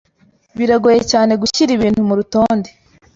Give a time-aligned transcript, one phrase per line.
[0.57, 2.69] Biragoye cyane gushyira ibintu murutonde.